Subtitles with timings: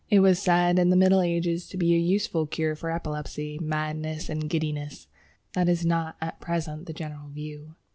[0.09, 4.29] It was said in the Middle Ages to be a useful cure for apoplexy, madness,
[4.29, 5.05] and giddiness.
[5.53, 7.75] That is not at present the general view.